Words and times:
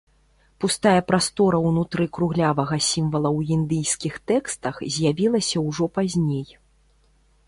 Пустая 0.63 1.01
прастора 1.09 1.57
ўнутры 1.65 2.07
круглявага 2.17 2.79
сімвала 2.91 3.29
ў 3.37 3.57
індыйскіх 3.59 4.13
тэкстах 4.31 4.75
з'явілася 4.97 5.57
ўжо 5.67 5.85
пазней. 5.99 6.47